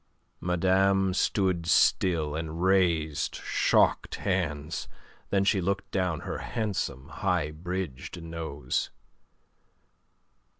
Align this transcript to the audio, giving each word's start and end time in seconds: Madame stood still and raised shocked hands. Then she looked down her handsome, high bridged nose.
Madame 0.39 1.13
stood 1.13 1.67
still 1.67 2.35
and 2.35 2.63
raised 2.63 3.35
shocked 3.35 4.15
hands. 4.15 4.87
Then 5.29 5.43
she 5.43 5.61
looked 5.61 5.91
down 5.91 6.21
her 6.21 6.39
handsome, 6.39 7.07
high 7.09 7.51
bridged 7.51 8.19
nose. 8.19 8.89